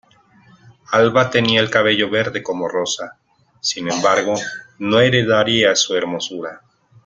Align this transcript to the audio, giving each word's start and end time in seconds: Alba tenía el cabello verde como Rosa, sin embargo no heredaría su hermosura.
Alba 0.93 1.29
tenía 1.29 1.59
el 1.61 1.69
cabello 1.69 2.09
verde 2.09 2.41
como 2.41 2.67
Rosa, 2.67 3.19
sin 3.59 3.87
embargo 3.91 4.33
no 4.79 4.99
heredaría 4.99 5.75
su 5.75 5.95
hermosura. 5.95 6.61